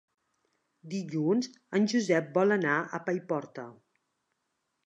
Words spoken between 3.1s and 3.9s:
Paiporta.